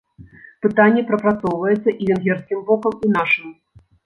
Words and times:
Пытанне 0.65 1.03
прапрацоўваецца 1.11 1.89
і 1.93 2.03
венгерскім 2.09 2.59
бокам, 2.71 2.93
і 3.07 3.13
нашым. 3.19 3.55